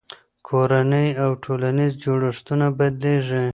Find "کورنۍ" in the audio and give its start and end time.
0.47-1.07